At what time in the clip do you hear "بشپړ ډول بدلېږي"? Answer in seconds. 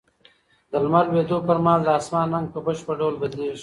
2.65-3.59